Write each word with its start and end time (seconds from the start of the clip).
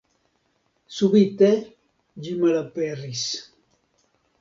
Subite 0.99 1.51
ĝi 2.25 2.35
malaperis. 2.41 3.31